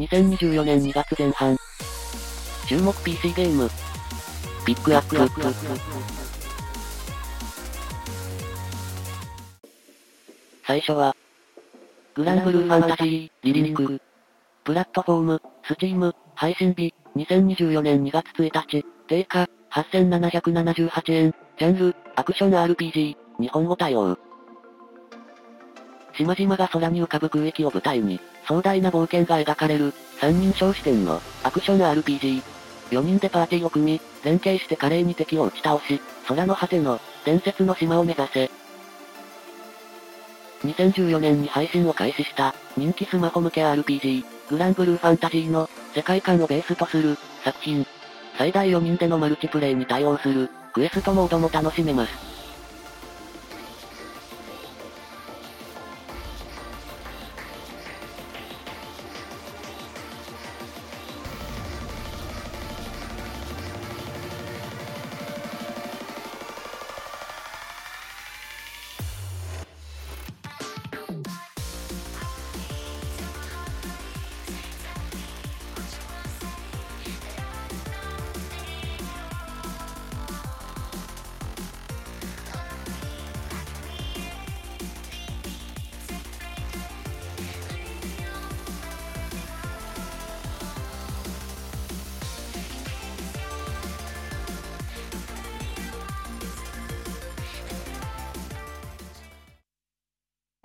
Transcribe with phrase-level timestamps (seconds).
[0.00, 1.54] 2024年2月前半。
[2.66, 3.68] 注目 PC ゲーム。
[4.64, 5.18] ピックアップ。
[10.66, 11.14] 最初は、
[12.14, 14.00] グランブルーファンタジー、リリンク。
[14.64, 24.16] プラットフォーム、スチーム、配信日、2024年2月1日、定価、8778円、ジャンル、アクション RPG、日本語対応。
[26.16, 28.18] 島々が空に浮かぶ空域を舞台に、
[28.50, 32.42] 壮大な冒険が描かれる、三人称視点の、アクション RPG。
[32.90, 38.50] 4人でパーティーを組み、連携して華麗に敵を打ち倒し、空の果ての、伝説の島を目指せ。
[40.64, 47.86] 2014年に配信を開始した、人気スマホ向け RPG、グランブルーファンタジーの、世界観をベースとする、作品。
[48.36, 52.29] 最大4人でのマルチプレイに対応する、クエストモードも楽しめます。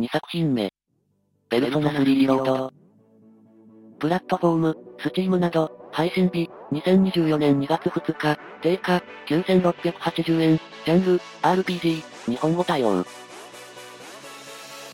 [0.05, 0.69] 2作品目。
[1.49, 2.71] ペルソナ3リロード。
[3.97, 13.03] プラットフォーム、スチームなど、配信日、2024年2月2日、定価、9680円、ジャンル、RPG、日本語対応。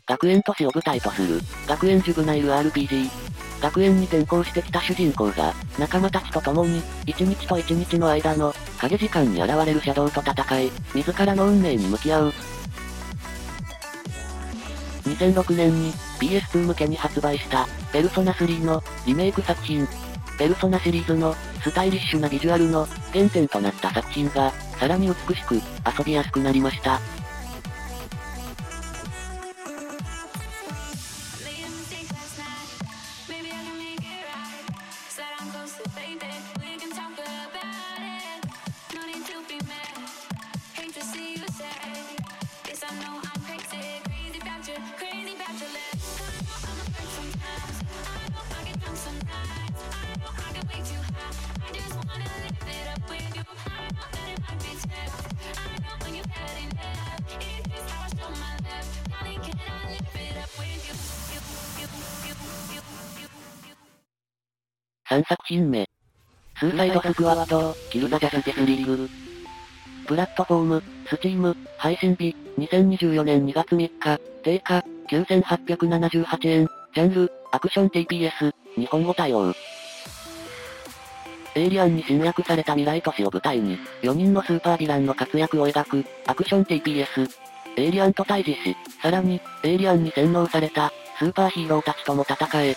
[0.06, 3.10] 学園都市を舞台とする、学園ジュブナイル RPG。
[3.60, 12.32] 学園に転校してきた主人公が、仲間たちと共に、一日と一日の間の、影時間に現れるシャドウと戦い、自らの運命に向き合う、
[15.04, 19.86] 2006年に PS2 向けに発売したペルソナ3のリメイク作品。
[20.38, 27.00] ペルソナシリーズのスタイリッシュなビジュアルの原点となった作品がさらに美しく遊びやすくなりました。
[65.12, 65.86] 3作品目。
[66.58, 69.10] スーサイドスクワッド、キルザジャスティスリーグ。
[70.06, 79.52] プラットフォーム、 Steam、配信日、2024年2月3日、定価、9878円、ジャンル、アクション TPS、日本語対応。
[81.56, 87.28] エイリアンに侵略された未来都市を舞台に、4人のスーパーヴィランの活躍を描く、アクション TPS。
[87.76, 92.74] エイリアンと対峙し、さらに、エイリアンに洗脳された、スーパーヒーローたちとも戦え、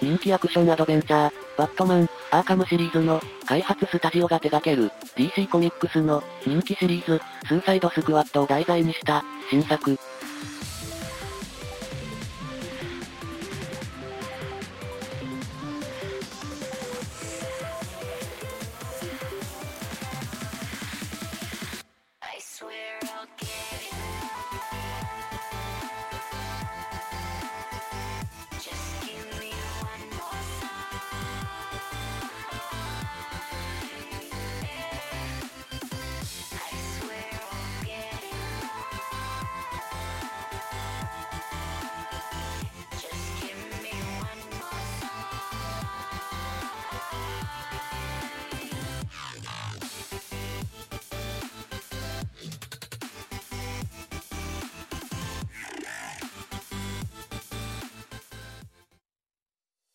[0.00, 9.98] 人気アクションアドベンチャー、バットマン、アーカムシリーズの開発スタジオが手掛ける DC コミックスの人気シリーズ、スーサイドスクワットを題材にした新作、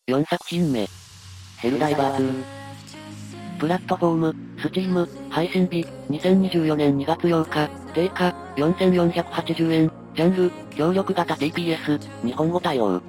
[0.06, 0.86] 4作品目。
[1.56, 2.44] ヘルダイバー2。
[3.58, 13.00] プラットフォーム、スチーム、配信日、2024年2月8日、定価、4480円、ジャンル、協力型 TPS、日本語対応。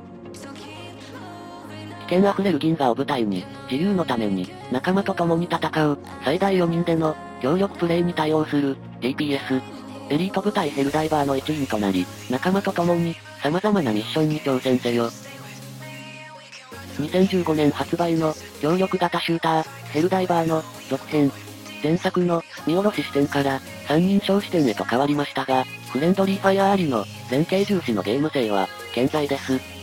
[2.08, 9.62] 危険あふれる銀河を舞台に、自由のために、仲間と共に戦う、最大4人での、協力プレイに対応する、TPS。
[10.10, 15.10] エリート部隊ヘルダイバーの一員となり、仲間と共に、様々なミッションに挑戦せよ。
[16.98, 21.32] 2015年発売の、協力型シューター、ヘルダイバーの、続編。
[21.84, 29.75] 前作の、見下ろし視点から、三人称視点へと変わりましたが、フレンドリーファイアーリの、前傾重視のゲーム性は、健在です。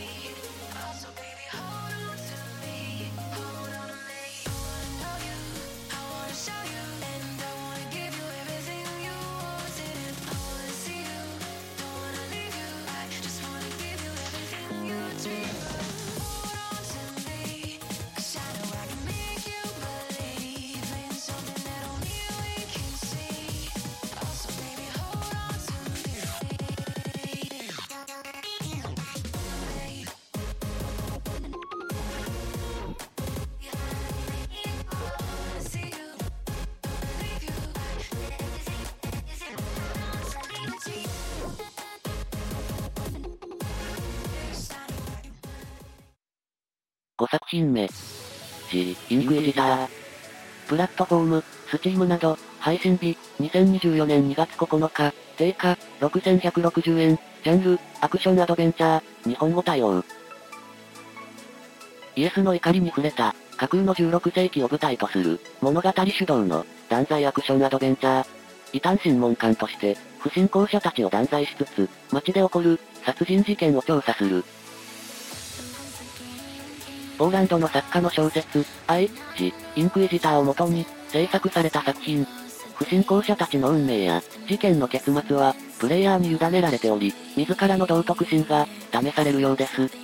[47.23, 47.87] 5作品目。
[48.69, 49.87] G、インクエジター。
[50.67, 60.03] プラットフォーム、スチームなど、配信日、2024年2月9日、定価、6160円、ジャンル、アクションアドベンチャー、日本語対応。
[62.17, 68.27] イエスの怒りに触れた、架空の16世紀を舞台とする、物語主導の、断罪アクションアドベンチャー。
[68.73, 74.43] 異端審問官として、不信仰者たちを断罪しつつ、街で起こる、殺人事件を調査する、
[77.17, 82.25] ポーランドの作家の小説、愛、ジ、インクイジターをもとに、制作された作品。
[82.75, 90.02] 不信仰者たちの運命や、事件の結末は、プレイヤーに委ねられており、自らの道徳心が、試されるようです。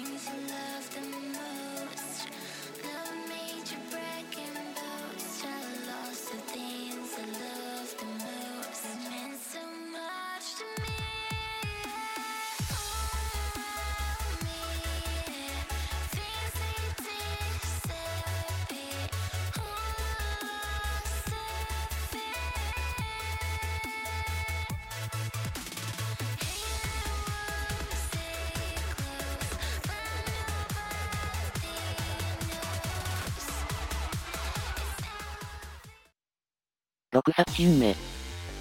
[37.19, 37.95] 6作品目。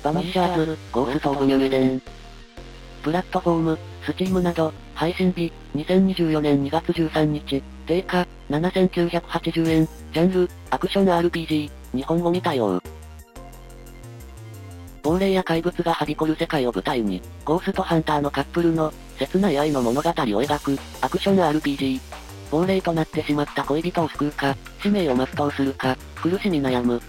[0.02, 2.02] バニッシャーズ、ゴースト・オブ・ニューエデン。
[3.02, 12.82] プラットフォーム、 Steam など、配信日、2024年2月13日、定価、7980円、ジャンル、アクション RPG、日本語に対応。
[15.04, 22.00] 亡霊や怪物がはびこる世界を舞台に、ゴーストハンターのカップルの、切ない愛の物語を描く、アクション RPG。
[22.50, 27.00] 亡霊となってしまった恋人を救うか、使命を全うするか、苦しみ悩む、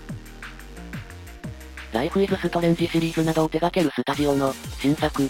[1.91, 5.27] ライフイズストレンジシリーズなどを手掛けるスタジオの新作。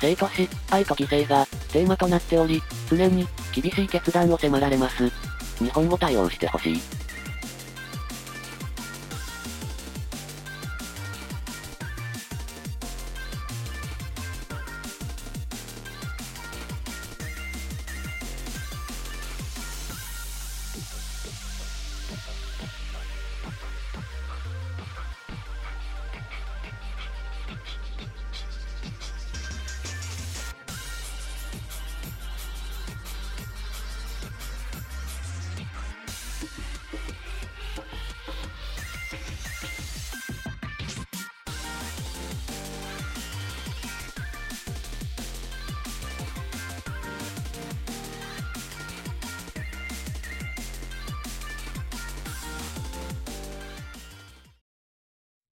[0.00, 5.10] 生と死、愛と犠牲がテーマとなっており、常に厳しい決断を迫られます。
[5.58, 6.97] 日本語対応してほしい。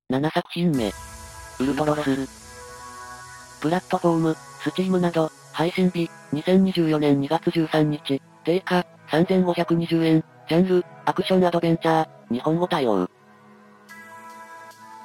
[0.09, 0.93] 7作品目。
[1.59, 2.29] ウルトロス。
[3.61, 13.11] プラットフォーム、スチームなど、配信日、2024年2月13日、定価、3520円、ジャンル、アクションアドベンチャー、日本語対応。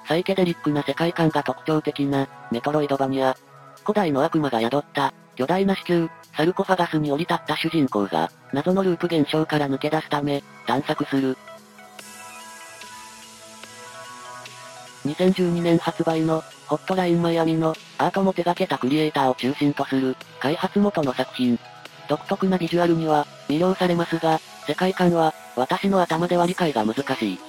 [0.07, 3.35] サイケデリックな世界観が特徴的な、メトロイドバニア。
[3.83, 11.35] 古代の悪魔が宿った、巨大な子宮、サルコファガスに降り立った主人公が、謎のループ現象から抜け出すため、探索する。
[15.05, 21.59] 2012年発売の、ホットラインマイアミの、アートも手掛けたクリエイターを中心とする、開発元の作品。
[22.07, 27.39] 独特なビジュアルには、魅了されますが、世界観は、私の頭では理解が難しい。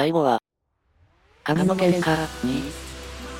[0.00, 0.38] 最後は、
[1.44, 2.72] 神の喧嘩2。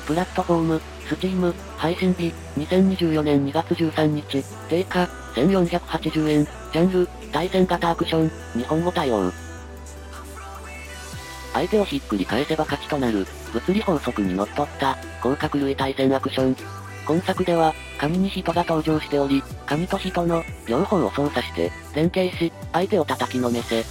[0.05, 9.31] プラットフォーム、スチーム、配信日、2024年2月13日、定価、1480円、ジャンル、対戦型アクション、日本語対応。
[11.53, 16.55] 相手をひっくり返せば勝ちとなる、物理法則にのっとった、広角類対戦アクション。
[17.07, 23.83] 今作では、紙に人が登場しており、紙と人の、両方を操作して、連携し、相手を叩きのめせ。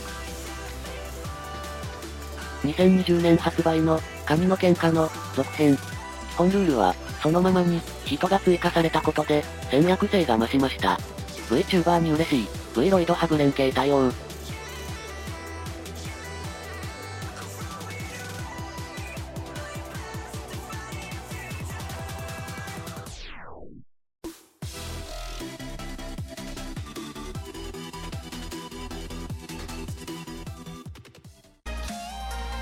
[2.62, 5.76] 2020年発売の、神の喧嘩の、続編。
[5.76, 5.80] 基
[6.36, 10.98] 本ルールは、そのままに、人が追加されたことで、戦略性が増しました。
[11.48, 14.12] VTuber に嬉しい、V ロイドハブ連携対応。